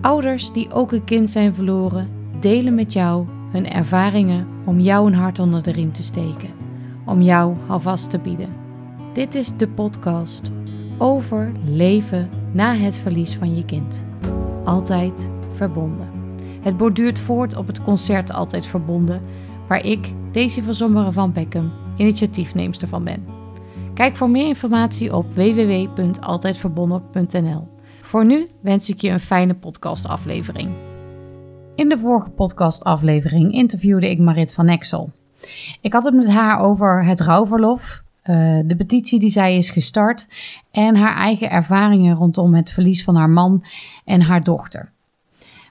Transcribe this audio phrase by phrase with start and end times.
[0.00, 5.14] Ouders die ook een kind zijn verloren, delen met jou hun ervaringen om jou een
[5.14, 6.50] hart onder de riem te steken,
[7.06, 8.48] om jou alvast te bieden.
[9.12, 10.50] Dit is de podcast
[10.98, 14.02] over leven na het verlies van je kind.
[14.64, 16.08] Altijd verbonden.
[16.60, 19.20] Het borduurt voort op het concert Altijd Verbonden,
[19.68, 23.24] waar ik, Daisy van Zommeren van Beckham, initiatiefneemster van ben.
[23.94, 27.68] Kijk voor meer informatie op www.altijdverbonden.nl.
[28.10, 30.70] Voor nu wens ik je een fijne podcastaflevering.
[31.74, 35.12] In de vorige podcastaflevering interviewde ik Marit van Exel.
[35.80, 40.28] Ik had het met haar over het rouwverlof, uh, de petitie die zij is gestart
[40.70, 43.64] en haar eigen ervaringen rondom het verlies van haar man
[44.04, 44.92] en haar dochter.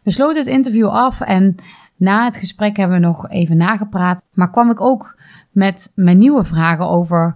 [0.04, 1.56] We sloten het interview af en
[1.96, 5.18] na het gesprek hebben we nog even nagepraat, maar kwam ik ook
[5.52, 7.36] met mijn nieuwe vragen over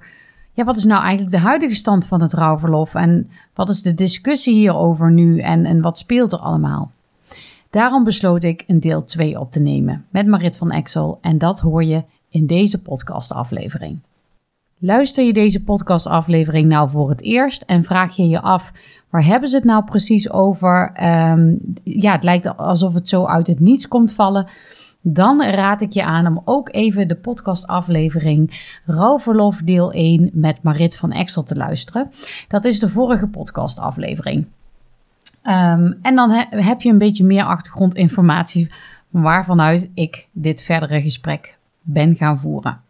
[0.53, 3.93] ja, wat is nou eigenlijk de huidige stand van het rouwverlof en wat is de
[3.93, 6.91] discussie hierover nu en, en wat speelt er allemaal?
[7.69, 11.59] Daarom besloot ik een deel 2 op te nemen met Marit van Exel en dat
[11.59, 13.99] hoor je in deze podcastaflevering.
[14.77, 18.71] Luister je deze podcastaflevering nou voor het eerst en vraag je je af
[19.13, 20.91] waar hebben ze het nou precies over?
[21.03, 24.47] Um, ja, het lijkt alsof het zo uit het niets komt vallen
[25.05, 30.97] dan raad ik je aan om ook even de podcastaflevering Rouwverlof deel 1 met Marit
[30.97, 32.11] van Exel te luisteren.
[32.47, 34.45] Dat is de vorige podcastaflevering.
[35.43, 38.71] Um, en dan heb je een beetje meer achtergrondinformatie
[39.09, 42.81] waarvanuit ik dit verdere gesprek ben gaan voeren.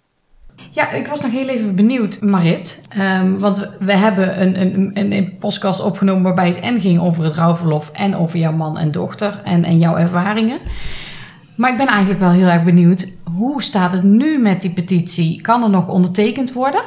[0.72, 2.88] Ja, ik was nog heel even benieuwd, Marit.
[2.98, 7.24] Um, want we hebben een, een, een, een, podcast opgenomen waarbij het en ging over
[7.24, 10.60] het rouwverlof en over jouw man en dochter en, en jouw ervaringen.
[11.56, 15.42] Maar ik ben eigenlijk wel heel erg benieuwd, hoe staat het nu met die petitie?
[15.42, 16.82] Kan er nog ondertekend worden?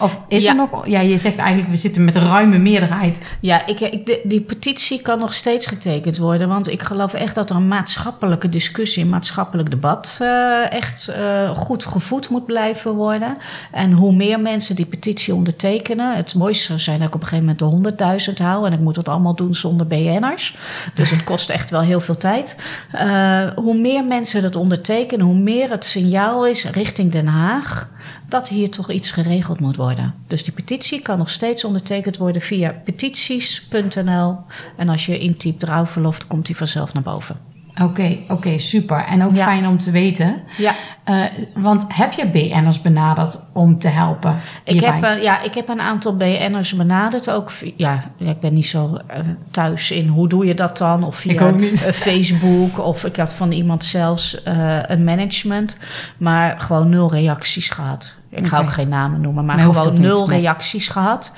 [0.00, 0.86] Of is er nog...
[0.86, 3.20] Ja, je zegt eigenlijk, we zitten met een ruime meerderheid.
[3.40, 6.48] Ja, ik, ik, die petitie kan nog steeds getekend worden.
[6.48, 10.18] Want ik geloof echt dat er een maatschappelijke discussie, een maatschappelijk debat...
[10.22, 13.36] Uh, echt uh, goed gevoed moet blijven worden.
[13.72, 16.16] En hoe meer mensen die petitie ondertekenen...
[16.16, 18.66] Het mooiste zou zijn dat ik op een gegeven moment de 100.000 hou.
[18.66, 20.56] En ik moet het allemaal doen zonder BN'ers.
[20.94, 22.56] Dus het kost echt wel heel veel tijd.
[22.94, 27.88] Uh, hoe meer mensen dat ondertekenen, hoe meer het signaal is richting Den Haag
[28.28, 30.14] dat hier toch iets geregeld moet worden.
[30.26, 34.38] Dus die petitie kan nog steeds ondertekend worden via petities.nl.
[34.76, 37.49] En als je intypt rouwverlof, dan komt die vanzelf naar boven.
[37.82, 39.04] Oké, oké, super.
[39.04, 40.42] En ook fijn om te weten.
[40.56, 40.74] Ja.
[41.08, 41.24] Uh,
[41.54, 44.36] want heb je BN'ers benaderd om te helpen?
[44.64, 47.30] Ik heb, ja, ik heb een aantal BN'ers benaderd.
[47.30, 49.18] Ook, ja, ik ben niet zo uh,
[49.50, 51.04] thuis in hoe doe je dat dan?
[51.04, 51.54] Of via
[51.92, 52.78] Facebook.
[52.78, 54.40] Of ik had van iemand zelfs
[54.86, 55.76] een management.
[56.16, 58.14] Maar gewoon nul reacties gehad.
[58.30, 60.96] Ik ga ook geen namen noemen, maar nee, gewoon nul niet, reacties nee.
[60.96, 61.32] gehad.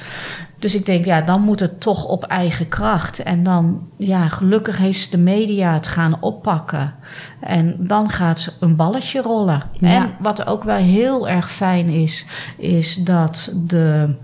[0.62, 3.18] Dus ik denk, ja, dan moet het toch op eigen kracht.
[3.18, 6.94] En dan, ja, gelukkig heeft de media het gaan oppakken.
[7.40, 9.62] En dan gaat een balletje rollen.
[9.72, 9.88] Ja.
[9.88, 14.14] En wat ook wel heel erg fijn is, is dat de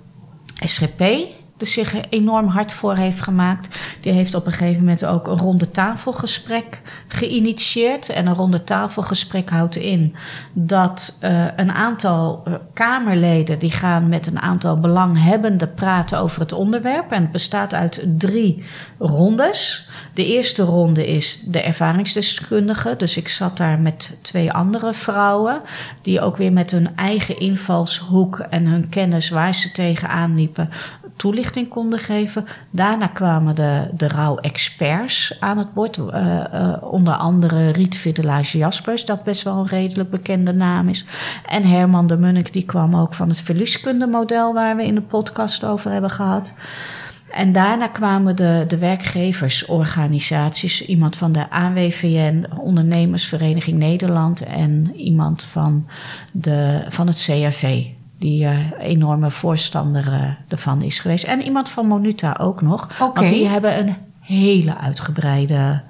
[0.54, 1.02] SGP
[1.58, 3.78] dus zich enorm hard voor heeft gemaakt.
[4.00, 8.08] Die heeft op een gegeven moment ook een ronde tafelgesprek geïnitieerd.
[8.08, 10.14] En een ronde tafelgesprek houdt in
[10.52, 16.52] dat uh, een aantal uh, Kamerleden die gaan met een aantal belanghebbenden praten over het
[16.52, 17.12] onderwerp.
[17.12, 18.64] En het bestaat uit drie
[18.98, 19.88] rondes.
[20.14, 22.94] De eerste ronde is de ervaringsdeskundige.
[22.96, 25.60] Dus ik zat daar met twee andere vrouwen.
[26.02, 30.70] Die ook weer met hun eigen invalshoek en hun kennis waar ze tegenaan liepen
[31.68, 32.46] konden geven.
[32.70, 35.96] Daarna kwamen de, de rouwexperts aan het bord.
[35.96, 41.04] Uh, uh, onder andere Riet Viddelage Jaspers, dat best wel een redelijk bekende naam is.
[41.46, 45.64] En Herman de Munnik, die kwam ook van het verlieskundemodel waar we in de podcast
[45.64, 46.54] over hebben gehad.
[47.30, 55.86] En daarna kwamen de, de werkgeversorganisaties, iemand van de ANWVN, Ondernemersvereniging Nederland en iemand van,
[56.32, 57.86] de, van het CRV
[58.18, 61.24] die uh, enorme voorstander uh, ervan is geweest.
[61.24, 62.84] En iemand van Monuta ook nog.
[62.84, 63.10] Okay.
[63.14, 65.82] Want die hebben een hele uitgebreide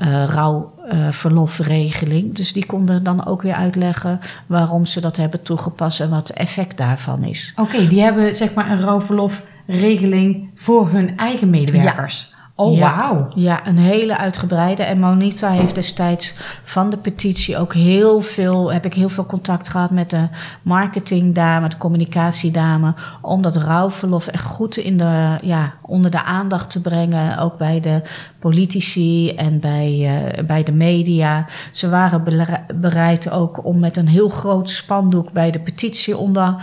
[0.00, 2.34] uh, rouwverlofregeling.
[2.34, 6.36] dus die konden dan ook weer uitleggen waarom ze dat hebben toegepast en wat het
[6.36, 7.52] effect daarvan is.
[7.56, 12.28] Oké, okay, die hebben zeg maar een rouwverlofregeling voor hun eigen medewerkers.
[12.30, 12.36] Ja.
[12.56, 13.28] Oh, ja, wauw.
[13.34, 14.82] Ja, een hele uitgebreide.
[14.82, 16.34] En Monita heeft destijds
[16.64, 20.28] van de petitie ook heel veel, heb ik heel veel contact gehad met de
[20.62, 26.80] marketingdame, de communicatiedame, om dat rouwverlof echt goed in de, ja, onder de aandacht te
[26.80, 27.38] brengen.
[27.38, 28.02] Ook bij de
[28.38, 29.92] politici en bij,
[30.38, 31.46] uh, bij de media.
[31.72, 32.24] Ze waren
[32.74, 36.54] bereid ook om met een heel groot spandoek bij de petitie onder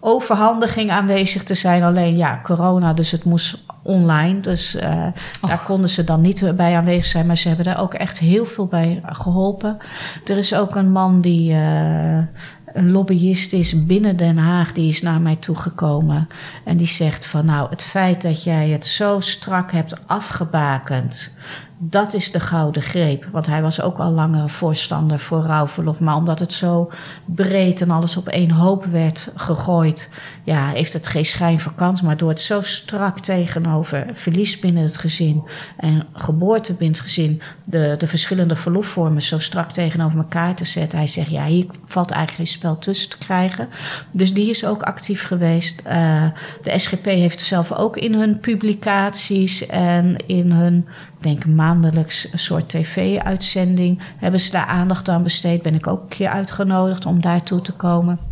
[0.00, 1.82] overhandiging aanwezig te zijn.
[1.82, 4.40] Alleen ja, corona, dus het moest online.
[4.40, 5.06] Dus uh,
[5.40, 7.26] daar konden ze dan niet bij aanwezig zijn.
[7.26, 9.78] Maar ze hebben daar ook echt heel veel bij geholpen.
[10.26, 11.52] Er is ook een man die.
[11.52, 12.18] Uh,
[12.72, 16.28] een lobbyist is binnen Den Haag, die is naar mij toegekomen.
[16.64, 21.32] En die zegt van nou, het feit dat jij het zo strak hebt afgebakend
[21.80, 23.28] dat is de gouden greep.
[23.32, 26.00] Want hij was ook al langer voorstander voor rouwverlof.
[26.00, 26.90] Maar omdat het zo
[27.24, 30.10] breed en alles op één hoop werd gegooid,
[30.44, 32.02] ja, heeft het geen schijn van kans.
[32.02, 35.42] Maar door het zo strak tegenover verlies binnen het gezin
[35.76, 40.98] en geboorte binnen het gezin, de, de verschillende verlofvormen zo strak tegenover elkaar te zetten.
[40.98, 43.68] Hij zegt, ja, hier valt eigenlijk geen tussen te krijgen.
[44.12, 45.82] Dus die is ook actief geweest.
[45.86, 46.24] Uh,
[46.62, 50.88] de SGP heeft zelf ook in hun publicaties en in hun
[51.18, 54.02] ik denk maandelijks een soort tv-uitzending.
[54.16, 55.62] Hebben ze daar aandacht aan besteed?
[55.62, 58.27] Ben ik ook een keer uitgenodigd om daartoe te komen.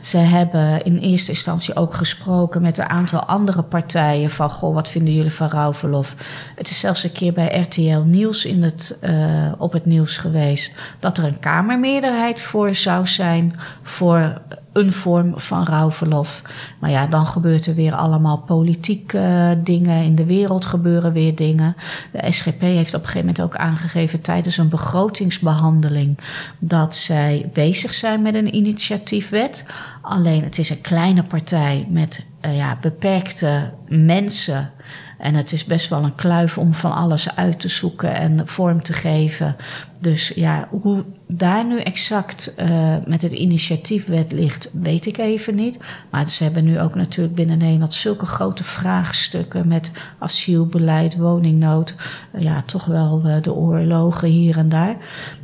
[0.00, 4.90] Ze hebben in eerste instantie ook gesproken met een aantal andere partijen van goh, wat
[4.90, 6.14] vinden jullie van rouwverlof?
[6.54, 10.74] Het is zelfs een keer bij RTL Nieuws in het, uh, op het nieuws geweest
[11.00, 14.40] dat er een kamermeerderheid voor zou zijn voor
[14.76, 16.42] een vorm van rouwverlof.
[16.78, 20.04] Maar ja, dan gebeurt er weer allemaal politieke uh, dingen.
[20.04, 21.76] In de wereld gebeuren weer dingen.
[22.12, 26.18] De SGP heeft op een gegeven moment ook aangegeven tijdens een begrotingsbehandeling
[26.58, 29.64] dat zij bezig zijn met een initiatiefwet.
[30.02, 34.70] Alleen het is een kleine partij met uh, ja, beperkte mensen
[35.18, 38.82] en het is best wel een kluif om van alles uit te zoeken en vorm
[38.82, 39.56] te geven.
[40.00, 45.78] Dus ja, hoe daar nu exact uh, met het initiatiefwet ligt, weet ik even niet.
[46.10, 51.94] Maar ze hebben nu ook natuurlijk binnen Nederland zulke grote vraagstukken met asielbeleid, woningnood.
[52.38, 54.96] ja, toch wel uh, de oorlogen hier en daar.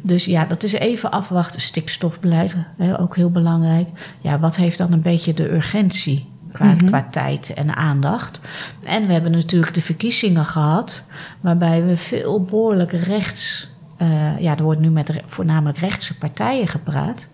[0.02, 1.60] Dus ja, dat is even afwachten.
[1.60, 3.88] Stikstofbeleid, hè, ook heel belangrijk.
[4.20, 6.31] Ja, wat heeft dan een beetje de urgentie?
[6.52, 6.87] Qua, mm -hmm.
[6.87, 8.40] qua, tijd en aandacht.
[8.82, 11.04] En we hebben natuurlijk de verkiezingen gehad,
[11.40, 13.70] waarbij we veel behoorlijk rechts.
[13.99, 17.28] Uh, ja, er wordt nu met voornamelijk rechtse partijen gepraat.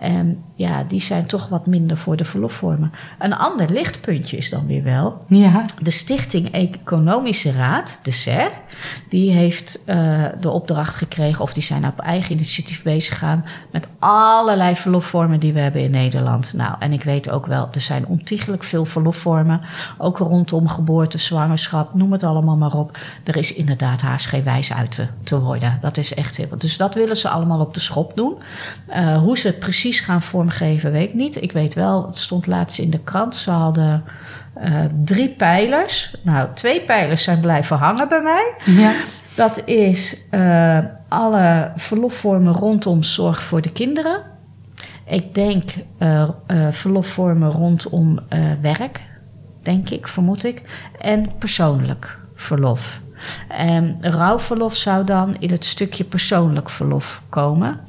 [0.00, 2.92] En ja, die zijn toch wat minder voor de verlofvormen.
[3.18, 5.24] Een ander lichtpuntje is dan weer wel.
[5.28, 5.64] Ja.
[5.82, 8.50] De Stichting Economische Raad, de SER,
[9.08, 13.88] die heeft uh, de opdracht gekregen, of die zijn op eigen initiatief bezig gegaan met
[13.98, 16.52] allerlei verlofvormen die we hebben in Nederland.
[16.52, 19.60] Nou, en ik weet ook wel, er zijn ontiegelijk veel verlofvormen.
[19.98, 22.98] Ook rondom geboorte, zwangerschap, noem het allemaal maar op.
[23.24, 25.78] Er is inderdaad haast geen wijs uit te, te worden.
[25.80, 26.48] Dat is echt heel.
[26.58, 28.34] Dus dat willen ze allemaal op de schop doen.
[28.88, 31.42] Uh, hoe ze het precies gaan vormgeven, weet ik niet.
[31.42, 33.34] Ik weet wel, het stond laatst in de krant.
[33.34, 34.04] Ze hadden
[34.64, 36.14] uh, drie pijlers.
[36.22, 38.54] Nou, twee pijlers zijn blijven hangen bij mij.
[38.64, 38.92] Ja.
[39.34, 40.78] Dat is uh,
[41.08, 44.22] alle verlofvormen rondom zorg voor de kinderen.
[45.06, 46.28] Ik denk uh,
[46.70, 48.20] verlofvormen rondom
[48.60, 49.00] werk,
[49.62, 50.62] denk ik, vermoed ik.
[51.00, 53.00] En persoonlijk verlof.
[53.48, 57.80] En rouwverlof zou dan in het stukje persoonlijk verlof komen.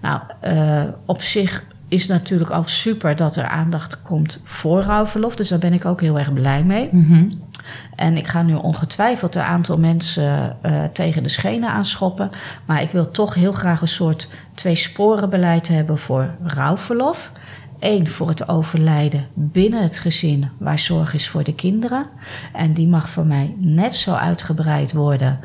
[0.00, 5.36] Nou, uh, op zich is natuurlijk al super dat er aandacht komt voor rouwverlof.
[5.36, 6.88] Dus daar ben ik ook heel erg blij mee.
[6.92, 7.42] Mm -hmm.
[7.96, 12.30] En ik ga nu ongetwijfeld een aantal mensen uh, tegen de schenen aanschoppen.
[12.64, 17.32] Maar ik wil toch heel graag een soort twee sporen beleid hebben voor rouwverlof.
[17.82, 22.06] Eén voor het overlijden binnen het gezin waar zorg is voor de kinderen.
[22.52, 25.38] En die mag voor mij net zo uitgebreid worden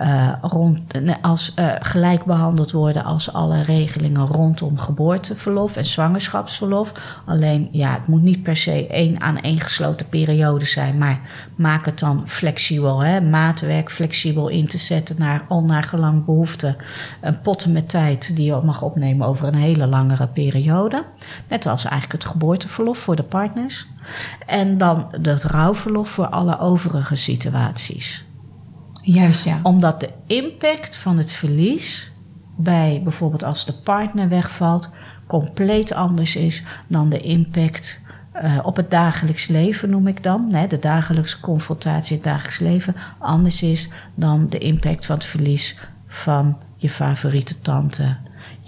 [0.00, 0.80] uh, rond,
[1.22, 6.92] als uh, gelijk behandeld worden als alle regelingen rondom geboorteverlof en zwangerschapsverlof.
[7.26, 11.20] Alleen ja, het moet niet per se één aan één gesloten periode zijn, maar
[11.56, 13.02] maak het dan flexibel.
[13.02, 13.20] Hè?
[13.20, 16.76] Maatwerk flexibel in te zetten naar al naar gelang behoefte.
[17.20, 21.04] Een potten met tijd die je mag opnemen over een hele langere periode.
[21.48, 23.86] Net als eigenlijk het geboorteverlof voor de partners.
[24.46, 28.24] En dan het rouwverlof voor alle overige situaties.
[29.02, 29.60] Juist, ja.
[29.62, 32.10] Omdat de impact van het verlies
[32.56, 34.90] bij bijvoorbeeld als de partner wegvalt,
[35.26, 38.00] compleet anders is dan de impact
[38.42, 40.48] uh, op het dagelijks leven, noem ik dan.
[40.52, 45.76] Hè, de dagelijkse confrontatie, het dagelijks leven, anders is dan de impact van het verlies
[46.06, 48.16] van je favoriete tante,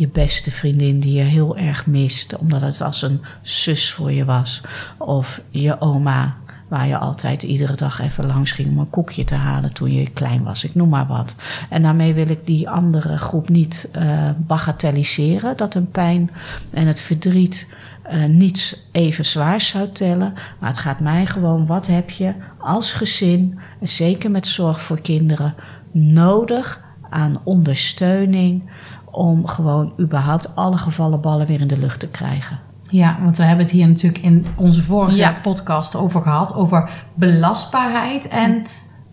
[0.00, 4.24] je beste vriendin die je heel erg mist, omdat het als een zus voor je
[4.24, 4.60] was,
[4.98, 6.36] of je oma
[6.68, 10.10] Waar je altijd iedere dag even langs ging om een koekje te halen toen je
[10.10, 10.64] klein was.
[10.64, 11.36] Ik noem maar wat.
[11.68, 15.56] En daarmee wil ik die andere groep niet uh, bagatelliseren.
[15.56, 16.30] Dat een pijn
[16.70, 17.68] en het verdriet
[18.12, 20.32] uh, niets even zwaar zou tellen.
[20.58, 25.54] Maar het gaat mij gewoon, wat heb je als gezin, zeker met zorg voor kinderen,
[25.92, 28.70] nodig aan ondersteuning
[29.10, 32.58] om gewoon überhaupt alle gevallen ballen weer in de lucht te krijgen.
[32.90, 38.28] Ja, want we hebben het hier natuurlijk in onze vorige podcast over gehad, over belastbaarheid
[38.28, 38.66] en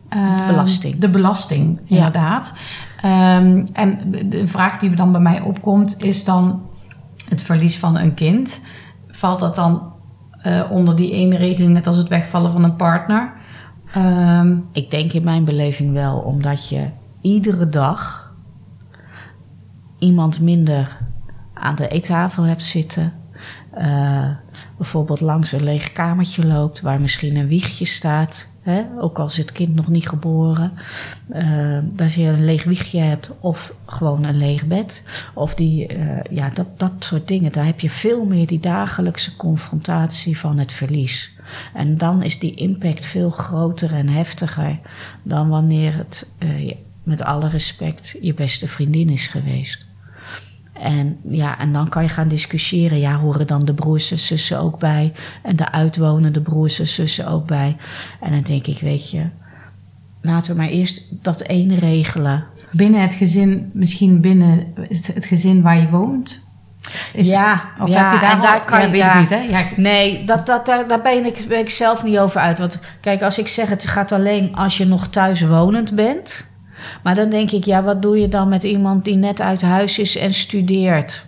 [0.10, 1.00] de belasting.
[1.00, 2.58] De belasting, inderdaad.
[3.02, 6.62] Ehm, en de vraag die dan bij mij opkomt is dan
[7.30, 8.66] het verlies van een kind.
[9.08, 9.94] Valt dat dan
[10.48, 13.34] uh, onder die ene regeling, net als het wegvallen van een partner?
[13.98, 16.90] Um, ik denk in mijn beleving wel, omdat je
[17.22, 18.27] iedere dag
[20.00, 20.98] iemand minder
[21.54, 23.14] aan de eettafel hebt zitten.
[23.78, 24.30] Uh,
[24.78, 28.48] bijvoorbeeld langs een leeg kamertje loopt waar misschien een wiegje staat.
[28.62, 28.84] Hè?
[29.00, 30.72] Ook al is het kind nog niet geboren.
[31.36, 35.04] Uh, dat je een leeg wiegje hebt of gewoon een leeg bed.
[35.34, 37.52] Of die, uh, ja, dat, dat soort dingen.
[37.52, 41.32] Daar heb je veel meer die dagelijkse confrontatie van het verlies.
[41.74, 44.80] En dan is die impact veel groter en heftiger
[45.24, 46.30] dan wanneer het,
[47.04, 49.87] met alle respect, je beste vriendin is geweest.
[50.80, 53.00] En ja, en dan kan je gaan discussiëren.
[53.00, 55.14] Ja, horen dan de broers en zussen ook bij?
[55.44, 57.76] En de uitwonende broers en zussen ook bij?
[58.20, 59.26] En dan denk ik, weet je,
[60.22, 62.46] laten we maar eerst dat één regelen.
[62.72, 64.74] Binnen het gezin, misschien binnen
[65.14, 66.46] het gezin waar je woont?
[67.14, 69.38] Is, ja, of ja, heb je daar en daar kan je, ja, niet, hè?
[69.38, 72.60] Ja, nee, dat, dat, daar, daar ben, ik, ben ik zelf niet over uit.
[72.60, 76.52] Want kijk, als ik zeg het gaat alleen als je nog thuis wonend bent
[77.04, 80.00] maar dan denk ik, ja, wat doe je dan met iemand die net uit huis
[80.00, 81.27] is en studeert?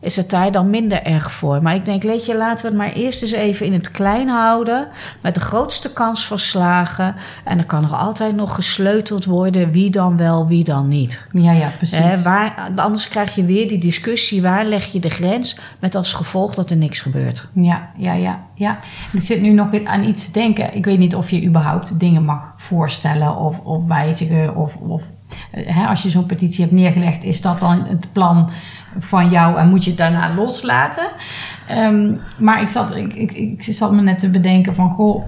[0.00, 1.62] Is het daar dan minder erg voor.
[1.62, 4.28] Maar ik denk, weet je, laten we het maar eerst eens even in het klein
[4.28, 4.88] houden.
[5.20, 7.14] Met de grootste kans van slagen.
[7.44, 11.26] En er kan nog altijd nog gesleuteld worden wie dan wel, wie dan niet.
[11.32, 12.22] Ja, ja, precies.
[12.22, 15.58] waar, anders krijg je weer die discussie, waar leg je de grens?
[15.78, 17.48] Met als gevolg dat er niks gebeurt.
[17.54, 18.40] Ja, ja, ja.
[18.54, 18.78] ja.
[19.12, 20.74] Ik zit nu nog aan iets te denken.
[20.74, 24.56] Ik weet niet of je überhaupt dingen mag voorstellen of, of wijzigen.
[24.56, 25.02] Of, of
[25.50, 28.50] hè, als je zo'n petitie hebt neergelegd, is dat dan het plan
[28.98, 31.08] van jou en moet je het daarna loslaten.
[31.66, 35.24] Ehm, maar ik zat, ik, ik, ik zat me net te bedenken van, goh,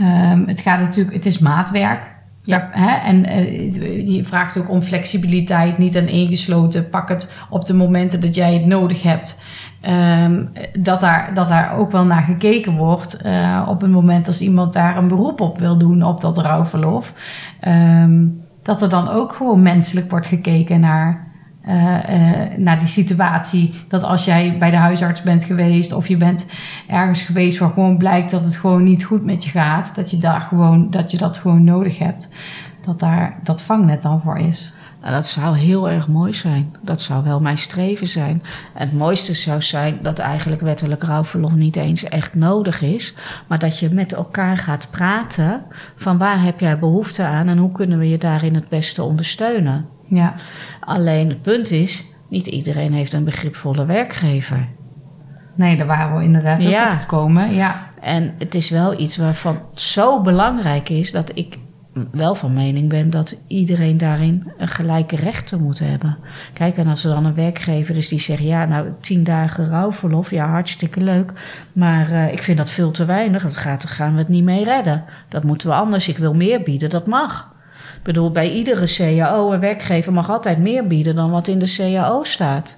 [0.00, 2.14] um, het gaat natuurlijk, het is maatwerk.
[2.42, 2.68] Ja.
[2.72, 3.08] Hè?
[3.08, 6.88] En uh, je vraagt ook om flexibiliteit, niet aan ingesloten.
[6.88, 9.40] Pak het op de momenten dat jij het nodig hebt.
[10.22, 13.20] Um, dat, daar, dat daar ook wel naar gekeken wordt.
[13.26, 17.12] Uh, op het moment als iemand daar een beroep op wil doen, op dat rouwverlof.
[17.68, 21.25] Um, dat er dan ook gewoon menselijk wordt gekeken naar
[22.56, 23.74] naar die situatie.
[23.88, 26.50] Dat als jij bij de huisarts bent geweest of je bent
[26.88, 30.18] ergens geweest waar gewoon blijkt dat het gewoon niet goed met je gaat, dat je
[30.18, 32.30] daar gewoon, dat je dat gewoon nodig hebt.
[32.80, 34.74] Dat daar dat vangnet dan voor is.
[35.00, 36.76] Nou, dat zou heel erg mooi zijn.
[36.82, 38.42] Dat zou wel mijn streven zijn.
[38.74, 43.14] En het mooiste zou zijn dat eigenlijk wettelijk rouwverlof niet eens echt nodig is.
[43.46, 45.62] Maar dat je met elkaar gaat praten
[45.96, 49.95] van waar heb jij behoefte aan en hoe kunnen we je daarin het beste ondersteunen.
[50.06, 50.34] Ja.
[50.80, 54.68] Alleen het punt is, niet iedereen heeft een begripvolle werkgever.
[55.56, 56.96] Nee, daar waren we inderdaad ook ja.
[56.96, 57.54] gekomen.
[57.54, 57.90] Ja.
[58.00, 61.58] En het is wel iets waarvan het zo belangrijk is dat ik
[62.12, 66.18] wel van mening ben dat iedereen daarin een gelijke rechten moet hebben.
[66.52, 70.30] Kijk, en als er dan een werkgever is die zegt: ja, nou, tien dagen rouwverlof,
[70.30, 71.32] ja, hartstikke leuk.
[71.72, 73.42] Maar uh, ik vind dat veel te weinig.
[73.42, 75.04] Dat gaat, daar gaan we het niet mee redden.
[75.28, 76.08] Dat moeten we anders.
[76.08, 77.54] Ik wil meer bieden, dat mag
[78.06, 82.24] bedoel, bij iedere CAO, een werkgever mag altijd meer bieden dan wat in de CAO
[82.24, 82.76] staat.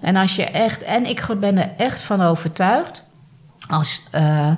[0.00, 3.04] En als je echt, en ik ben er echt van overtuigd,
[3.68, 4.52] als uh,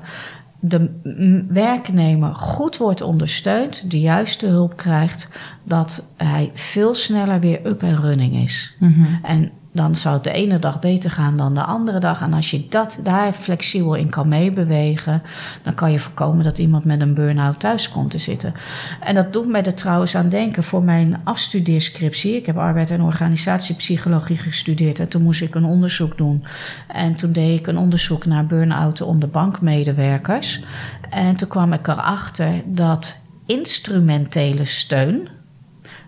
[0.60, 1.00] de
[1.48, 5.28] werknemer goed wordt ondersteund, de juiste hulp krijgt,
[5.64, 8.74] dat hij veel sneller weer up en running is.
[8.78, 9.18] Mm -hmm.
[9.22, 12.20] En dan zou het de ene dag beter gaan dan de andere dag.
[12.20, 15.22] En als je dat, daar flexibel in kan meebewegen,
[15.62, 18.54] dan kan je voorkomen dat iemand met een burn-out thuis komt te zitten.
[19.00, 22.36] En dat doet mij er trouwens aan denken voor mijn afstudeerscriptie.
[22.36, 26.44] Ik heb arbeid en organisatiepsychologie gestudeerd en toen moest ik een onderzoek doen.
[26.88, 30.62] En toen deed ik een onderzoek naar burn-out onder bankmedewerkers.
[31.10, 35.28] En toen kwam ik erachter dat instrumentele steun,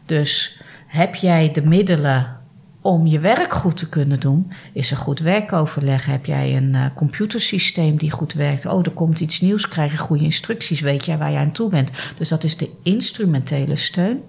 [0.07, 2.41] dus heb jij de middelen
[2.83, 6.07] om je werk goed te kunnen doen, is er goed werkoverleg.
[6.07, 8.67] Heb jij een uh, computersysteem die goed werkt?
[8.67, 11.71] Oh, er komt iets nieuws, krijg je goede instructies, weet jij waar je aan toe
[11.71, 11.91] bent.
[12.17, 14.21] Dus dat is de instrumentele steun.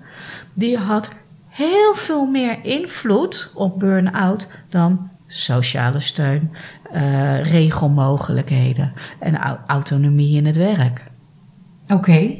[0.54, 1.10] Die had
[1.48, 6.52] heel veel meer invloed op burn-out dan sociale steun,
[6.94, 11.12] uh, regelmogelijkheden en autonomie in het werk.
[11.88, 12.38] Oké.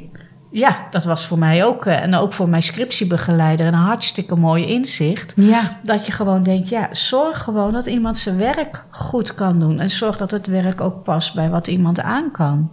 [0.54, 4.66] Ja, dat was voor mij ook, eh, en ook voor mijn scriptiebegeleider, een hartstikke mooi
[4.66, 5.32] inzicht.
[5.36, 5.78] Ja.
[5.82, 9.80] Dat je gewoon denkt, ja, zorg gewoon dat iemand zijn werk goed kan doen.
[9.80, 12.70] En zorg dat het werk ook past bij wat iemand aan kan.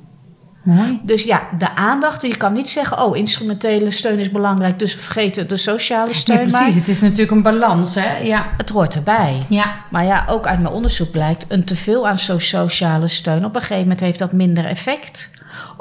[0.63, 0.99] Mooi.
[1.03, 2.21] Dus ja, de aandacht.
[2.21, 6.37] Je kan niet zeggen, oh, instrumentele steun is belangrijk, dus vergeet de sociale steun.
[6.37, 6.59] Ja, precies.
[6.59, 6.73] maar.
[6.73, 8.17] Het is natuurlijk een balans, hè?
[8.17, 8.45] Ja.
[8.57, 9.45] Het hoort erbij.
[9.49, 9.65] Ja.
[9.89, 13.61] Maar ja, ook uit mijn onderzoek blijkt, een teveel aan so- sociale steun, op een
[13.61, 15.29] gegeven moment heeft dat minder effect.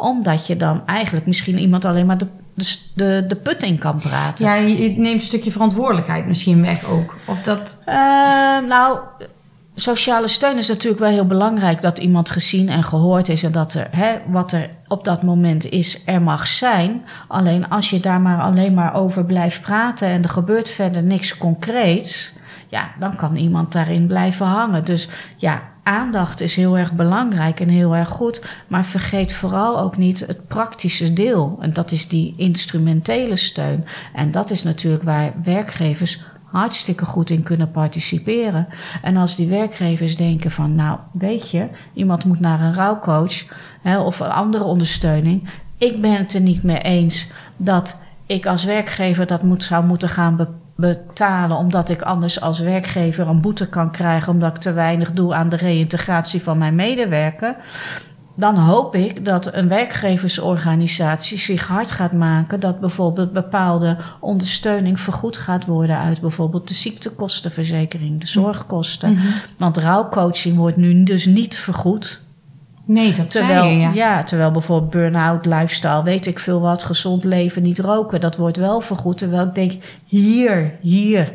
[0.00, 3.98] Omdat je dan eigenlijk misschien iemand alleen maar de, de, de, de put in kan
[3.98, 4.44] praten.
[4.44, 7.16] Ja, je neemt een stukje verantwoordelijkheid misschien weg ook.
[7.26, 7.78] Of dat...
[7.84, 7.94] Eh,
[8.68, 8.98] nou,
[9.74, 13.74] sociale steun is natuurlijk wel heel belangrijk dat iemand gezien en gehoord is en dat
[13.74, 17.04] er hè, wat er op dat moment is, er mag zijn.
[17.28, 21.36] Alleen als je daar maar alleen maar over blijft praten en er gebeurt verder niks
[21.36, 22.32] concreets,
[22.68, 24.84] ja, dan kan iemand daarin blijven hangen.
[24.84, 29.96] Dus ja, aandacht is heel erg belangrijk en heel erg goed, maar vergeet vooral ook
[29.96, 31.58] niet het praktische deel.
[31.60, 33.84] En dat is die instrumentele steun.
[34.14, 38.66] En dat is natuurlijk waar werkgevers hartstikke goed in kunnen participeren.
[39.02, 43.44] En als die werkgevers denken van, nou, weet je, iemand moet naar een rouwcoach
[43.82, 45.48] hè, of een andere ondersteuning.
[45.78, 50.08] Ik ben het er niet mee eens dat ik als werkgever dat moet, zou moeten
[50.08, 50.48] gaan be-
[50.80, 55.34] betalen, omdat ik anders als werkgever een boete kan krijgen omdat ik te weinig doe
[55.34, 57.56] aan de reïntegratie van mijn medewerker.
[58.34, 65.36] Dan hoop ik dat een werkgeversorganisatie zich hard gaat maken dat bijvoorbeeld bepaalde ondersteuning vergoed
[65.36, 69.12] gaat worden uit bijvoorbeeld de ziektekostenverzekering, de zorgkosten.
[69.12, 69.26] Mhm.
[69.58, 72.20] Want rouwcoaching wordt nu dus niet vergoed.
[72.92, 73.92] Nee, dat Terwijl, zei je, ja.
[73.92, 74.22] ja.
[74.22, 78.80] terwijl bijvoorbeeld burn-out, lifestyle, weet ik veel wat, gezond leven, niet roken, dat wordt wel
[78.80, 79.18] vergoed.
[79.18, 79.72] Terwijl ik denk,
[80.04, 81.32] hier, hier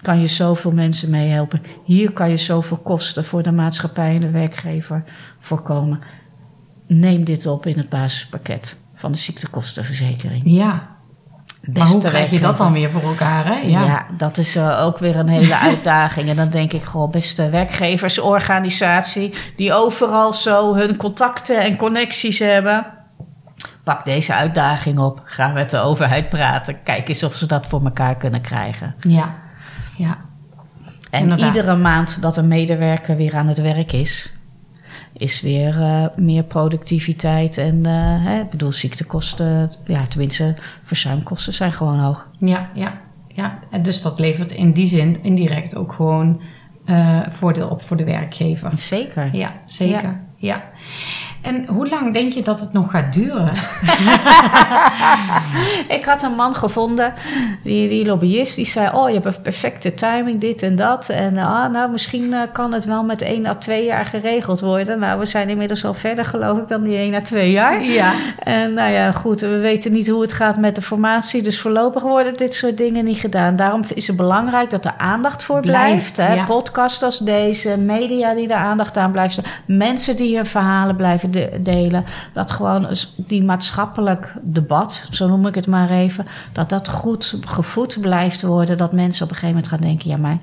[0.00, 1.62] kan je zoveel mensen mee helpen.
[1.84, 5.04] Hier kan je zoveel kosten voor de maatschappij en de werkgever
[5.38, 6.00] voorkomen.
[6.86, 10.42] Neem dit op in het basispakket van de ziektekostenverzekering.
[10.44, 10.91] Ja.
[11.72, 13.54] Maar hoe krijg je dat dan weer voor elkaar, hè?
[13.54, 16.28] Ja, dat is eh, ook weer een hele uitdaging.
[16.28, 22.86] En dan denk ik gewoon, beste werkgeversorganisatie, die overal zo hun contacten en connecties hebben.
[23.84, 25.20] Pak deze uitdaging op.
[25.24, 26.82] Ga met de overheid praten.
[26.82, 28.94] Kijk eens of ze dat voor elkaar kunnen krijgen.
[29.00, 29.34] Ja.
[29.96, 30.16] Ja.
[31.10, 31.54] En Inderdaad.
[31.54, 34.32] iedere maand dat een medewerker weer aan het werk is,
[35.22, 37.58] is weer eh, meer productiviteit.
[37.58, 42.28] En eh, hè, ik bedoel, ziektekosten, ja, tenminste, verzuimkosten zijn gewoon hoog.
[42.38, 43.58] Ja, ja, ja.
[43.70, 46.40] En dus dat levert in die zin indirect ook gewoon
[46.84, 48.78] eh, voordeel op voor de werkgever.
[48.78, 49.36] Zeker.
[49.36, 50.20] Ja, zeker.
[50.36, 50.62] Ja.
[51.42, 53.52] En hoe lang denk je dat het nog gaat duren?
[55.98, 57.12] Ik had een man gevonden,
[57.62, 61.08] die, die lobbyist, die zei: Oh, je hebt een perfecte timing, dit en dat.
[61.08, 64.98] En ah, nou, misschien eh, kan het wel met één à twee jaar geregeld worden.
[64.98, 67.84] Nou, we zijn inmiddels al verder, geloof ik, dan die één à twee jaar.
[67.84, 68.12] Ja.
[68.38, 71.42] En nou ja, goed, we weten niet hoe het gaat met de formatie.
[71.42, 73.56] Dus voorlopig worden dit soort dingen niet gedaan.
[73.56, 76.14] Daarom is het belangrijk dat er aandacht voor blijft.
[76.14, 76.34] Blijft, hè?
[76.34, 76.44] ja.
[76.44, 79.44] Podcasts als deze, media die er aandacht aan blijven.
[79.66, 82.04] Mensen die hun verhalen blijven de- delen.
[82.32, 87.98] Dat gewoon die maatschappelijk debat, zo noem ik het maar even, dat dat goed gevoed
[88.00, 88.76] blijft worden.
[88.76, 90.38] Dat mensen op een gegeven moment gaan denken: ja, maar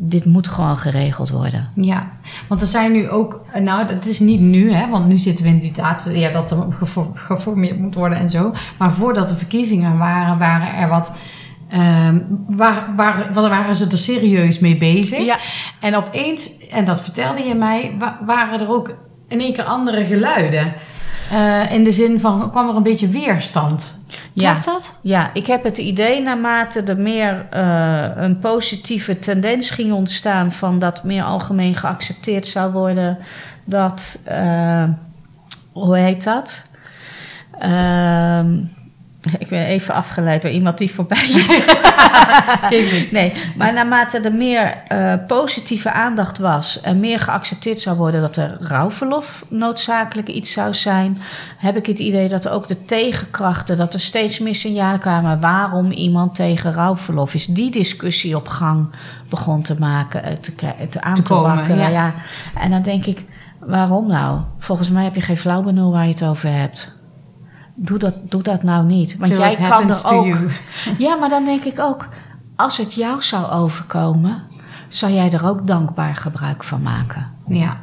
[0.00, 1.68] dit moet gewoon geregeld worden.
[1.74, 2.08] Ja,
[2.48, 5.50] want er zijn nu ook, nou dat is niet nu, hè, want nu zitten we
[5.50, 8.54] in die daad ja, dat er gefor- geformeerd moet worden en zo.
[8.78, 11.16] Maar voordat de verkiezingen waren, waren er wat,
[11.68, 12.18] ehm
[12.48, 15.24] waar, waar, waar waren ze er serieus mee bezig.
[15.24, 15.36] Ja.
[15.80, 18.94] En opeens, en dat vertelde je mij, wa- waren er ook
[19.28, 20.74] in één keer andere geluiden.
[21.30, 23.96] Eh, in de zin van, kwam er een beetje weerstand.
[24.32, 24.50] Ja.
[24.50, 24.98] Klopt dat?
[25.02, 30.78] Ja, ik heb het idee naarmate er meer eh, een positieve tendens ging ontstaan van
[30.78, 33.18] dat meer algemeen geaccepteerd zou worden
[33.64, 34.84] dat, eh,
[35.72, 36.66] hoe heet dat?
[37.58, 38.56] Ehm,
[39.38, 41.26] ik ben even afgeleid door iemand die voorbij
[42.70, 43.10] liep.
[43.10, 48.36] Nee, maar naarmate er meer eh, positieve aandacht was en meer geaccepteerd zou worden dat
[48.36, 51.18] er rouwverlof noodzakelijk iets zou zijn,
[51.56, 55.90] heb ik het idee dat ook de tegenkrachten, dat er steeds meer signalen kwamen waarom
[55.90, 57.46] iemand tegen rouwverlof is.
[57.46, 58.90] Die discussie op gang
[59.28, 62.14] begon te maken, eh, te, aan te, Te komen, ja.
[62.54, 63.24] En dan denk ik,
[63.58, 64.40] waarom nou?
[64.58, 66.97] Volgens mij heb je geen flauw benul waar je het over hebt.
[67.80, 69.16] Doe dat, doe dat nou niet.
[69.16, 70.24] Want Till jij kan er ook.
[70.24, 70.50] you.
[70.98, 72.08] Ja, maar dan denk ik ook,
[72.56, 74.42] als het jou zou overkomen,
[74.88, 77.30] zou jij er ook dankbaar gebruik van maken.
[77.46, 77.80] Ja.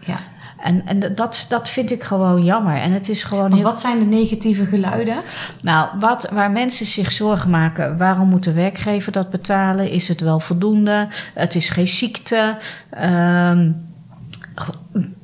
[0.00, 0.18] ja.
[0.58, 2.76] En, en dat, dat vind ik gewoon jammer.
[2.76, 3.64] En het is gewoon Want heel.
[3.64, 5.22] wat zijn de negatieve geluiden?
[5.60, 9.90] Nou, wat, waar mensen zich zorgen maken, waarom moet de werkgever dat betalen?
[9.90, 11.08] Is het wel voldoende?
[11.34, 12.56] Het is geen ziekte.
[12.90, 13.70] Ehm,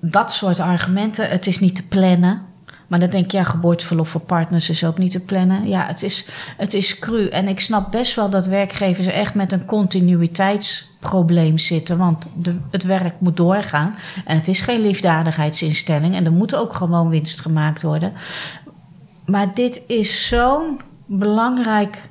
[0.01, 1.29] dat soort argumenten.
[1.29, 2.43] Het is niet te plannen.
[2.91, 5.69] Maar dan denk ik, ja, geboorteverlof voor partners is ook niet te plannen.
[5.69, 6.27] Ja, het is,
[6.57, 7.29] het is cru.
[7.29, 9.65] En ik snap best wel dat werkgevers echt met een
[11.01, 11.99] probleem zitten.
[11.99, 13.95] Want de, het werk moet doorgaan.
[14.25, 16.15] En het is geen liefdadigheidsinstelling.
[16.15, 18.13] En er moet ook gewoon winst gemaakt worden.
[19.27, 22.09] Maar dit is zo'n belangrijk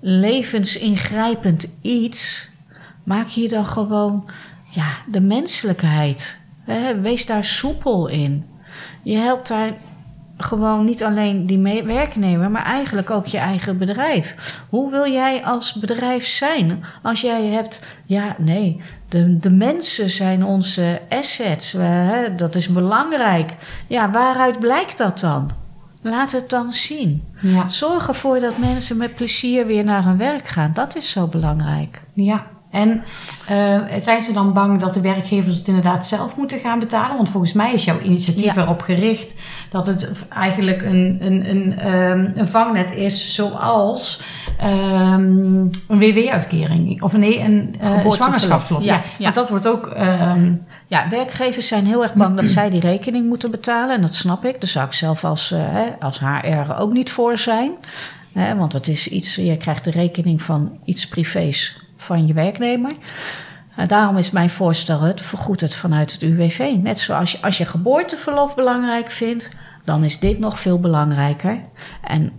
[0.00, 2.48] levensingrijpend iets.
[3.04, 4.30] Maak hier dan gewoon
[4.70, 6.38] ja, de menselijkheid.
[7.02, 8.46] Wees daar soepel in.
[9.02, 9.72] Je helpt daar
[10.42, 14.56] gewoon niet alleen die werknemer, maar eigenlijk ook je eigen bedrijf.
[14.68, 16.84] Hoe wil jij als bedrijf zijn?
[17.02, 21.72] Als jij hebt, ja, nee, de, de mensen zijn onze assets.
[21.72, 23.56] hè, dat is belangrijk.
[23.86, 25.50] Ja, waaruit blijkt dat dan?
[26.02, 27.24] Laat het dan zien.
[27.40, 27.68] Ja.
[27.68, 30.70] Zorg ervoor dat mensen met plezier weer naar hun werk gaan.
[30.74, 32.02] Dat is zo belangrijk.
[32.12, 33.02] Ja, en
[33.50, 37.16] uh, zijn ze dan bang dat de werkgevers het inderdaad zelf moeten gaan betalen?
[37.16, 42.32] Want volgens mij is jouw initiatief erop gericht dat het eigenlijk een, een, een, um,
[42.34, 44.20] een vangnet is zoals
[44.62, 48.84] um, een WW-uitkering of nee, een uh, zwangerschapsverlof.
[48.84, 49.00] Ja.
[49.18, 49.92] Want dat wordt ook.
[49.98, 53.94] Um, ja, werkgevers zijn heel erg bang dat zij die rekening moeten betalen.
[53.94, 54.60] En dat snap ik.
[54.60, 57.72] Daar zou ik zelf als, uh, als HR ook niet voor zijn.
[58.56, 62.94] want het is iets, je krijgt de rekening van iets privés van je werknemer.
[63.76, 66.74] En daarom is mijn voorstel het vergoed het vanuit het UWV.
[66.82, 69.50] Net zoals je, als je geboorteverlof belangrijk vindt,
[69.84, 71.58] dan is dit nog veel belangrijker.
[72.02, 72.32] En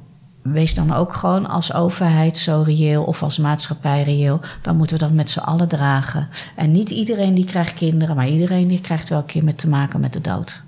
[0.44, 4.40] wees dan ook gewoon als overheid zo reëel of als maatschappij reëel.
[4.62, 6.30] Dan moeten we dat met z'n allen dragen.
[6.56, 9.70] En niet iedereen die krijgt kinderen, maar iedereen die krijgt wel een keer met te
[9.70, 10.62] maken met de dood.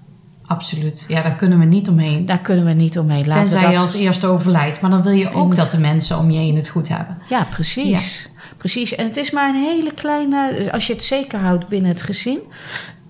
[0.45, 1.05] Absoluut.
[1.07, 2.25] Ja, daar kunnen we niet omheen.
[2.25, 3.27] Daar kunnen we niet omheen.
[3.27, 3.71] Laten Tenzij dat...
[3.71, 4.81] je als eerste overlijdt.
[4.81, 7.17] Maar dan wil je ook dat de mensen om je heen het goed hebben.
[7.29, 8.29] Ja, precies.
[8.65, 8.95] Precies.
[8.95, 10.71] En het is maar een hele kleine...
[10.71, 12.39] Als je het zeker houdt binnen het gezin...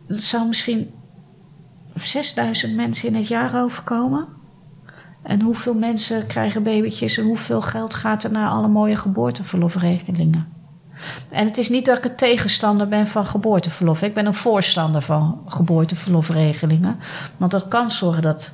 [0.07, 0.93] Het zou misschien
[1.93, 4.27] 6000 mensen in het jaar overkomen.
[5.23, 7.17] En hoeveel mensen krijgen babytjes...
[7.17, 10.47] en hoeveel geld gaat er naar alle mooie geboorteverlofregelingen?
[11.29, 14.01] En het is niet dat ik een tegenstander ben van geboorteverlof.
[14.01, 16.99] Ik ben een voorstander van geboorteverlofregelingen.
[17.37, 18.51] Want dat kan zorgen dat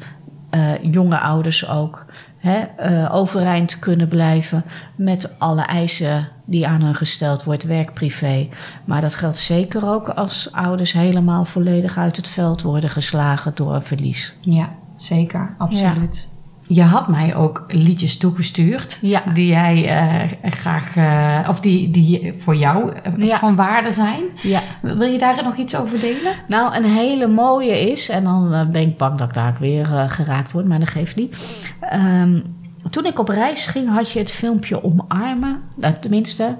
[0.51, 2.05] uh, jonge ouders ook
[2.41, 4.63] hè, uh, overeind kunnen blijven
[4.95, 8.49] met alle eisen die aan hen gesteld wordt, werk-privé.
[8.85, 13.73] Maar dat geldt zeker ook als ouders helemaal volledig uit het veld worden geslagen door
[13.73, 14.35] een verlies.
[14.39, 16.29] Ja, zeker, absoluut.
[16.73, 18.97] Je had mij ook liedjes toegestuurd.
[19.01, 19.23] Ja.
[19.33, 20.03] Die jij
[20.43, 24.23] uh, graag, uh, of die, die voor jou uh, van waarde zijn.
[24.41, 24.61] Ja.
[24.81, 26.33] Wil je daar nog iets over delen?
[26.47, 30.51] Nou, een hele mooie is, en dan ben ik bang dat ik daar weer geraakt
[30.51, 31.71] word, maar dat geeft niet.
[31.93, 32.43] Um,
[32.89, 35.61] toen ik op reis ging, had je het filmpje Omarmen.
[35.99, 36.55] tenminste,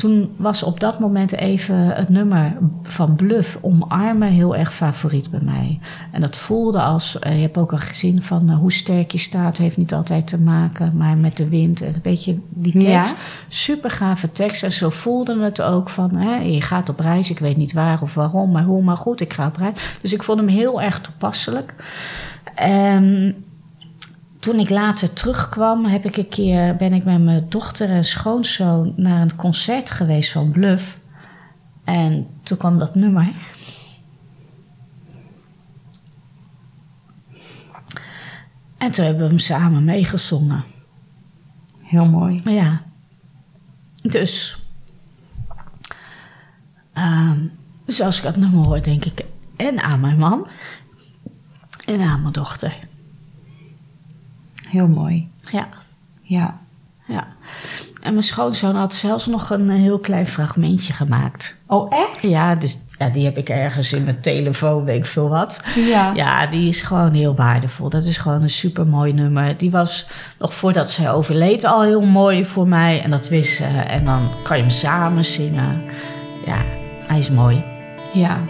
[0.00, 5.40] toen was op dat moment even het nummer van Bluff Omarmen heel erg favoriet bij
[5.42, 5.78] mij.
[6.12, 9.18] En dat voelde als, uh, je hebt ook al gezien van uh, hoe sterk je
[9.18, 11.80] staat, heeft niet altijd te maken, maar met de wind.
[11.80, 12.86] Een beetje die tekst.
[12.86, 13.14] Ja.
[13.48, 14.62] Super gave tekst.
[14.62, 18.02] En zo voelde het ook van, hè, je gaat op reis, ik weet niet waar
[18.02, 19.98] of waarom, maar hoe, maar goed, ik ga op reis.
[20.00, 21.74] Dus ik vond hem heel erg toepasselijk.
[22.54, 23.34] En
[24.40, 28.92] toen ik later terugkwam, heb ik een keer, ben ik met mijn dochter en schoonzoon
[28.96, 30.98] naar een concert geweest van Bluff.
[31.84, 33.32] En toen kwam dat nummer.
[38.78, 40.64] En toen hebben we hem samen meegezongen.
[41.82, 42.40] Heel mooi.
[42.44, 42.82] Ja.
[44.02, 44.58] Dus.
[48.02, 49.24] Als ik dat nummer hoor, denk ik
[49.56, 50.48] en aan mijn man
[51.86, 52.88] en aan mijn dochter.
[54.70, 55.28] Heel mooi.
[55.50, 55.68] Ja.
[56.22, 56.58] Ja.
[57.06, 57.26] Ja.
[58.02, 61.56] En mijn schoonzoon had zelfs nog een heel klein fragmentje gemaakt.
[61.66, 62.22] Oh, echt?
[62.22, 65.64] Ja, dus ja, die heb ik ergens in mijn telefoon, weet ik veel wat.
[65.74, 66.12] Ja.
[66.14, 67.88] Ja, die is gewoon heel waardevol.
[67.88, 69.56] Dat is gewoon een super mooi nummer.
[69.56, 73.02] Die was nog voordat zij overleed al heel mooi voor mij.
[73.02, 73.64] En dat wist ze.
[73.64, 75.82] En dan kan je hem samen zingen.
[76.46, 76.64] Ja,
[77.06, 77.64] hij is mooi.
[78.12, 78.40] Ja.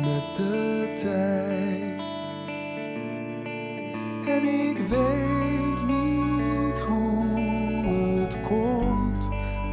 [0.00, 2.04] Met de tijd.
[4.28, 7.26] En ik weet niet hoe
[8.20, 9.28] het komt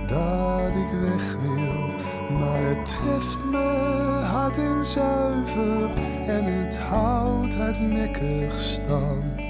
[0.07, 1.89] dat ik weg wil,
[2.37, 5.89] maar het treft me hard en zuiver
[6.27, 9.41] en het houdt hardnekkig stand.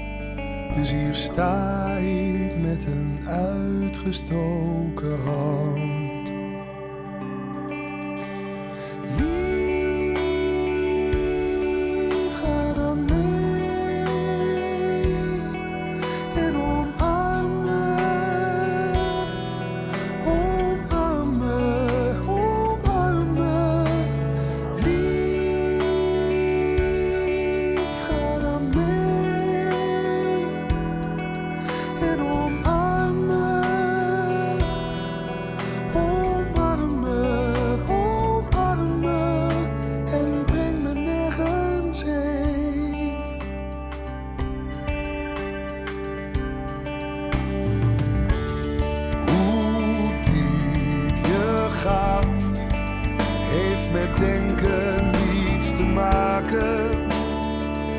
[0.74, 6.03] Dus hier sta ik met een uitgestoken hand.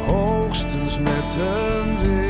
[0.06, 2.25] Hoogstens met een wil.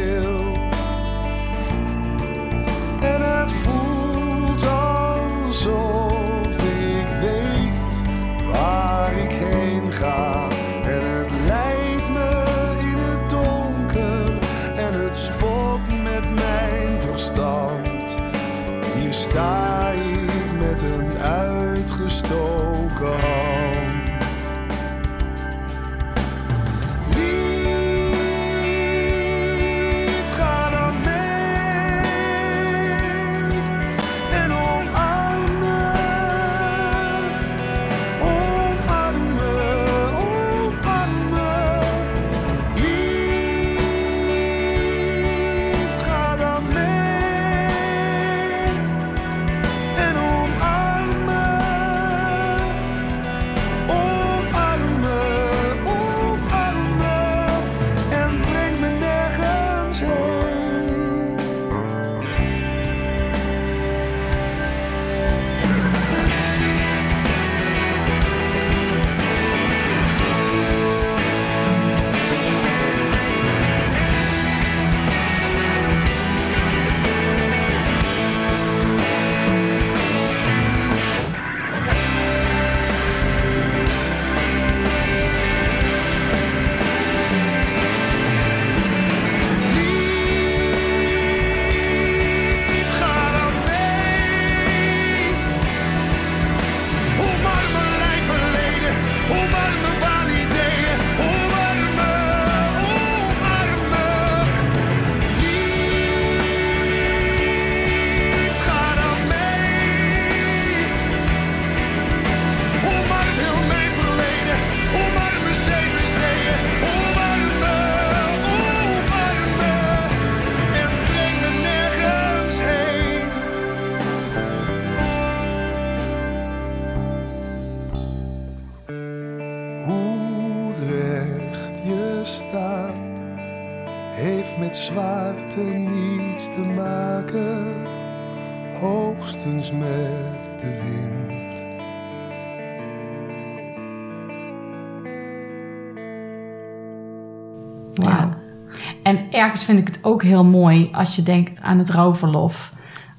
[149.46, 152.74] Ergens vind ik het ook heel mooi als je denkt aan het rouwverlof.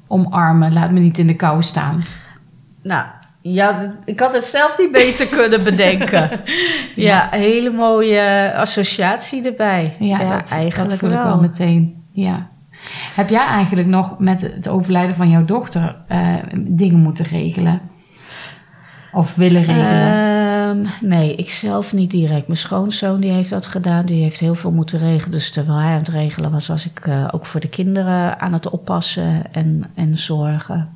[0.06, 2.04] Omarmen, laat me niet in de kou staan.
[2.82, 3.06] Nou,
[3.40, 6.30] ja, ik had het zelf niet beter kunnen bedenken.
[6.96, 9.96] Ja, hele mooie associatie erbij.
[9.98, 11.40] Ja, dat, eigenlijk dat voel ik wel.
[11.40, 12.04] meteen.
[12.12, 12.48] Ja.
[13.14, 17.80] Heb jij eigenlijk nog met het overlijden van jouw dochter eh, dingen moeten regelen?
[19.12, 20.45] Of willen regelen?
[20.84, 22.46] Ehm, nee, ik zelf niet direct.
[22.46, 24.06] Mijn schoonzoon die heeft dat gedaan.
[24.06, 25.30] Die heeft heel veel moeten regelen.
[25.30, 28.52] Dus terwijl hij aan het regelen was, was ik eh, ook voor de kinderen aan
[28.52, 30.88] het oppassen en, en zorgen.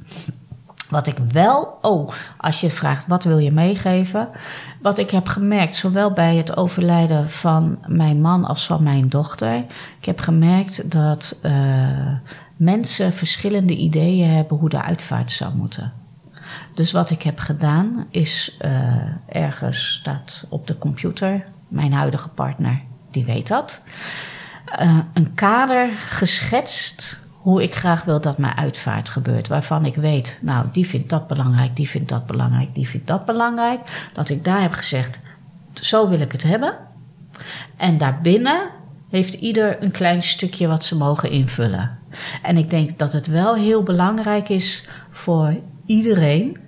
[0.88, 4.29] Wat ik wel, oh, als je het vraagt, wat wil je meegeven?
[4.83, 9.57] Wat ik heb gemerkt, zowel bij het overlijden van mijn man als van mijn dochter.
[9.99, 11.53] Ik heb gemerkt dat eh,
[12.57, 15.93] mensen verschillende ideeën hebben hoe de uitvaart zou moeten.
[16.81, 18.97] Dus wat ik heb gedaan is, eh,
[19.29, 23.83] ergens staat op de computer, mijn huidige partner, die weet dat,
[24.64, 29.49] eh, een kader geschetst hoe ik graag wil dat mijn uitvaart gebeurt.
[29.49, 33.27] Waarvan ik weet, nou, die vindt dat belangrijk, die vindt dat belangrijk, die vindt dat
[33.27, 33.81] belangrijk.
[34.12, 35.21] Dat ik daar heb gezegd,
[35.73, 36.75] zo wil ik het hebben.
[37.77, 38.69] En daarbinnen
[39.11, 41.99] heeft ieder een klein stukje wat ze mogen invullen.
[42.43, 46.60] En ik denk dat het wel heel belangrijk is voor iedereen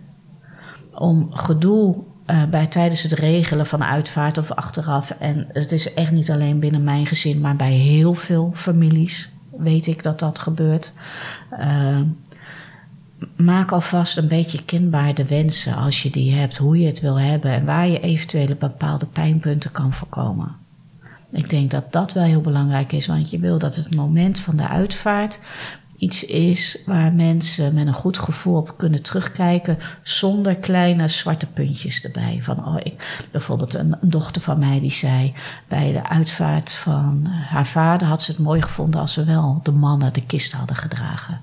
[0.94, 5.11] om gedoe eh, bij tijdens het regelen van uitvaart of achteraf.
[5.11, 9.87] En het is echt niet alleen binnen mijn gezin, maar bij heel veel families weet
[9.87, 10.92] ik dat dat gebeurt.
[11.50, 12.00] Eh,
[13.37, 17.20] maak alvast een beetje kenbaar de wensen als je die hebt, hoe je het wil
[17.20, 20.57] hebben en waar je eventuele bepaalde pijnpunten kan voorkomen.
[21.33, 24.57] Ik denk dat dat wel heel belangrijk is, want je wil dat het moment van
[24.57, 25.38] de uitvaart
[26.02, 32.02] iets is waar mensen met een goed gevoel op kunnen terugkijken zonder kleine zwarte puntjes
[32.04, 32.38] erbij.
[32.42, 35.32] Van, oh, ik, bijvoorbeeld een, een dochter van mij die zei
[35.68, 39.72] bij de uitvaart van haar vader had ze het mooi gevonden als ze wel de
[39.72, 41.40] mannen de kist hadden gedragen.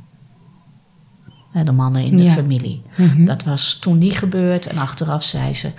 [1.64, 2.32] De mannen in de Ja.
[2.32, 2.82] familie.
[2.98, 3.26] Mhm.
[3.26, 5.72] Dat was toen niet gebeurd en achteraf zei ze.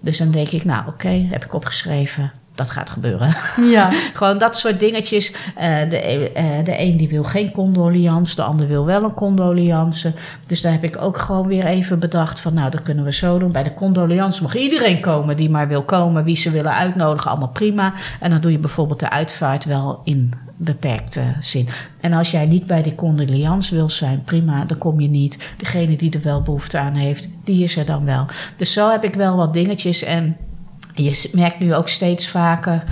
[0.00, 2.32] Dus dan denk ik, nou oké, heb ik opgeschreven.
[2.54, 3.36] Dat gaat gebeuren.
[3.60, 3.90] Ja.
[4.14, 5.32] Gewoon dat soort dingetjes.
[5.56, 5.98] Eh, de,
[6.32, 10.12] eh, de een die wil geen condoliance, de ander wil wel een condoliance.
[10.46, 12.54] Dus daar heb ik ook gewoon weer even bedacht van...
[12.54, 13.52] nou, dat kunnen we zo doen.
[13.52, 16.24] Bij de condoliance mag iedereen komen die maar wil komen.
[16.24, 17.92] Wie ze willen uitnodigen, allemaal prima.
[18.20, 21.68] En dan doe je bijvoorbeeld de uitvaart wel in beperkte zin.
[22.00, 25.52] En als jij niet bij die condoliance wil zijn, prima, dan kom je niet.
[25.56, 28.26] Degene die er wel behoefte aan heeft, die is er dan wel.
[28.56, 30.36] Dus zo heb ik wel wat dingetjes en...
[30.94, 32.82] Je merkt nu ook steeds vaker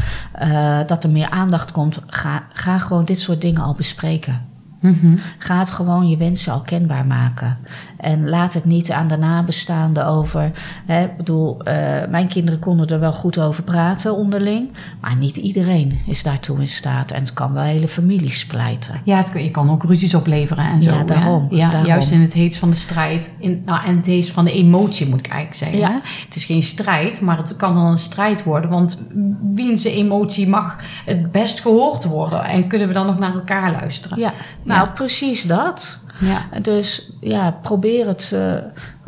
[0.43, 2.01] uh, dat er meer aandacht komt.
[2.07, 4.52] Ga, ga gewoon dit soort dingen al bespreken.
[4.83, 5.18] Mm -hmm.
[5.38, 7.59] Ga het gewoon je wensen al kenbaar maken.
[7.97, 10.51] En laat het niet aan de nabestaanden over.
[10.87, 11.75] Hè, ik bedoel, uh,
[12.11, 14.71] mijn kinderen konden er wel goed over praten onderling.
[15.01, 17.11] Maar niet iedereen is daartoe in staat.
[17.11, 19.01] En het kan wel hele families splijten.
[19.05, 20.90] Ja, het, je kan ook ruzies opleveren en zo.
[20.90, 21.47] Ja, daarom.
[21.51, 21.88] Ja, daarom.
[21.88, 23.37] juist in het heet van de strijd.
[23.38, 25.79] In, nou, en het heet van de emotie, moet ik eigenlijk zeggen.
[25.79, 26.01] Ja.
[26.25, 28.71] Het is geen strijd, maar het kan dan een strijd worden.
[28.71, 29.09] Want
[29.55, 32.45] wiens emotie mag het best gehoord worden?
[32.45, 34.18] En kunnen we dan nog naar elkaar luisteren?
[34.18, 34.33] Ja,
[34.77, 36.01] nou, precies dat.
[36.21, 36.61] Ja.
[36.61, 38.55] Dus ja, probeer het, uh,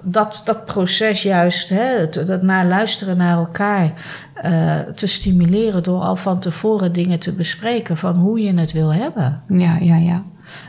[0.03, 3.92] dat, dat proces juist, hè, het, dat naar luisteren naar elkaar,
[4.44, 8.92] uh, te stimuleren door al van tevoren dingen te bespreken van hoe je het wil
[8.94, 9.42] hebben.
[9.48, 10.22] Ja, ja, ja.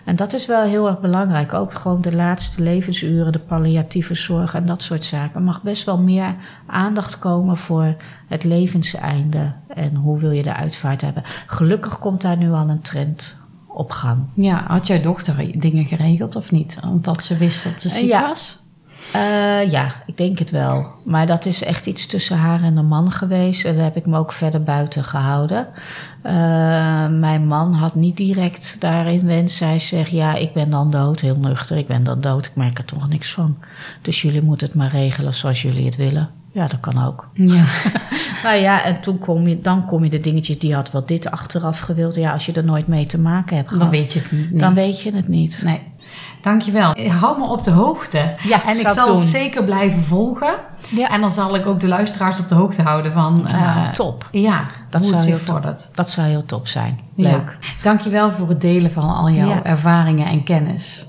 [0.03, 1.53] En dat is wel heel erg belangrijk.
[1.53, 5.35] Ook gewoon de laatste levensuren, de palliatieve zorg en dat soort zaken.
[5.35, 7.95] Er mag best wel meer aandacht komen voor
[8.27, 11.23] het levenseinde en hoe wil je de uitvaart hebben.
[11.47, 13.44] Gelukkig komt daar nu al een trend
[13.75, 14.19] op gang.
[14.35, 16.79] Ja, had jouw dochter dingen geregeld of niet?
[16.87, 18.27] Omdat ze wist dat ze ziek ja.
[18.27, 18.63] was?
[19.15, 20.85] Uh, ja, ik denk het wel.
[21.03, 23.65] Maar dat is echt iets tussen haar en de man geweest.
[23.65, 25.67] En daar heb ik me ook verder buiten gehouden.
[26.23, 26.31] Uh,
[27.07, 29.59] mijn man had niet direct daarin wens.
[29.59, 31.19] Hij zegt, ja, ik ben dan dood.
[31.19, 32.45] Heel nuchter, ik ben dan dood.
[32.45, 33.57] Ik merk er toch niks van.
[34.01, 36.29] Dus jullie moeten het maar regelen zoals jullie het willen.
[36.55, 37.27] Ja, dat kan ook.
[37.33, 37.63] Ja.
[38.43, 41.31] nou ja, en toen kom je, dan kom je de dingetjes die had wel dit
[41.31, 42.15] achteraf gewild.
[42.15, 43.83] Ja, als je er nooit mee te maken hebt gehad.
[43.83, 44.59] Dan weet je het niet.
[44.59, 45.61] Dan weet je het niet.
[45.63, 45.81] Nee.
[46.41, 46.95] Dankjewel.
[47.07, 48.35] Hou me op de hoogte.
[48.43, 49.15] Ja, en ik zal doen.
[49.15, 50.53] het zeker blijven volgen.
[50.89, 51.09] Ja.
[51.09, 53.45] En dan zal ik ook de luisteraars op de hoogte houden van...
[53.47, 54.27] Ja, uh, top.
[54.31, 55.89] Ja, dat hoe zou het heel vordert.
[55.93, 56.99] Dat zou heel top zijn.
[57.15, 57.57] Leuk.
[57.59, 57.67] Ja.
[57.81, 61.05] Dankjewel voor het delen van al jouw ervaringen en kennis.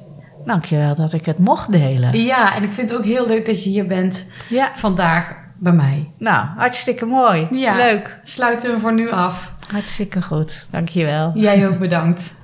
[0.46, 2.22] Dankjewel dat ik het mocht delen.
[2.24, 4.70] Ja, en ik vind het ook heel leuk dat je hier bent Ja.
[4.74, 6.11] vandaag bij mij.
[6.18, 7.46] Nou, hartstikke mooi.
[7.50, 7.76] Ja.
[7.76, 8.20] Leuk.
[8.22, 9.52] Sluiten we voor nu af.
[9.70, 10.66] Hartstikke goed.
[10.70, 11.32] Dankjewel.
[11.35, 12.35] Jij ook bedankt.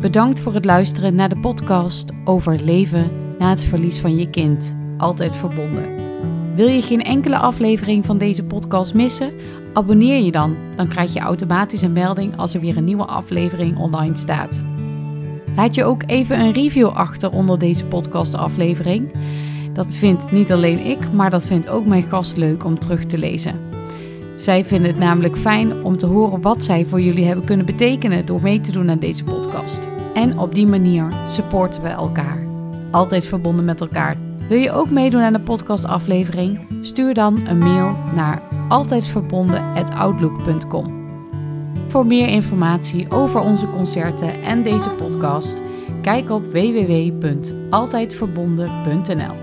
[0.00, 4.30] Bedankt voor het luisteren naar de podcast over het leven na het verlies van je
[4.30, 4.74] kind.
[4.98, 6.00] Altijd verbonden.
[6.54, 9.32] Wil je geen enkele aflevering van deze podcast missen?
[9.74, 10.56] Abonneer je dan.
[10.76, 14.62] Dan krijg je automatisch een melding als er weer een nieuwe aflevering online staat.
[15.56, 19.12] Laat je ook even een review achter onder deze podcastaflevering.
[19.72, 23.18] Dat vindt niet alleen ik, maar dat vindt ook mijn gast leuk om terug te
[23.18, 23.60] lezen.
[24.36, 28.26] Zij vinden het namelijk fijn om te horen wat zij voor jullie hebben kunnen betekenen
[28.26, 29.86] door mee te doen aan deze podcast.
[30.14, 32.46] En op die manier supporten we elkaar.
[32.90, 34.16] Altijd verbonden met elkaar.
[34.48, 36.58] Wil je ook meedoen aan de podcastaflevering?
[36.80, 41.01] Stuur dan een mail naar altijdverbonden.outlook.com.
[41.92, 45.62] Voor meer informatie over onze concerten en deze podcast,
[46.02, 49.41] kijk op www.altijdverbonden.nl.